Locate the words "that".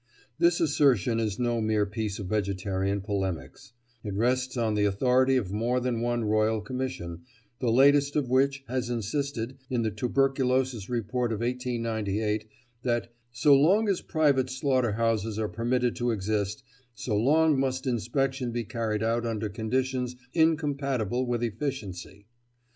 12.81-13.13